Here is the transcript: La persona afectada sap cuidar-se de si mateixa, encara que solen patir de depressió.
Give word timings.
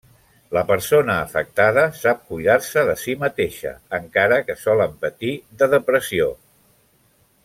La 0.57 0.61
persona 0.69 1.17
afectada 1.25 1.83
sap 1.99 2.23
cuidar-se 2.31 2.85
de 2.89 2.95
si 3.03 3.15
mateixa, 3.25 3.75
encara 4.01 4.41
que 4.49 4.59
solen 4.63 4.97
patir 5.05 5.35
de 5.61 5.69
depressió. 5.79 6.31